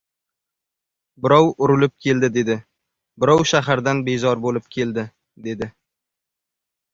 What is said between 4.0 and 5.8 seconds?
bezor bo‘lib keldi, dedi.